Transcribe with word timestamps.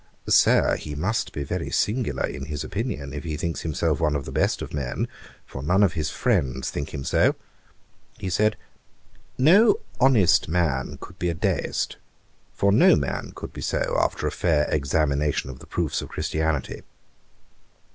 'Sir, 0.25 0.77
he 0.77 0.95
must 0.95 1.31
be 1.31 1.43
very 1.43 1.69
singular 1.69 2.25
in 2.25 2.45
his 2.45 2.63
opinion, 2.63 3.13
if 3.13 3.23
he 3.23 3.37
thinks 3.37 3.61
himself 3.61 3.99
one 3.99 4.15
of 4.15 4.25
the 4.25 4.31
best 4.31 4.63
of 4.63 4.73
men; 4.73 5.07
for 5.45 5.61
none 5.61 5.83
of 5.83 5.93
his 5.93 6.09
friends 6.09 6.71
think 6.71 6.91
him 6.91 7.03
so.' 7.03 7.35
He 8.17 8.27
said, 8.27 8.57
'no 9.37 9.79
honest 9.99 10.49
man 10.49 10.97
could 10.99 11.19
be 11.19 11.29
a 11.29 11.35
Deist; 11.35 11.97
for 12.51 12.71
no 12.71 12.95
man 12.95 13.33
could 13.35 13.53
be 13.53 13.61
so 13.61 13.95
after 14.01 14.25
a 14.25 14.31
fair 14.31 14.67
examination 14.71 15.51
of 15.51 15.59
the 15.59 15.67
proofs 15.67 16.01
of 16.01 16.09
Christianity.' 16.09 16.81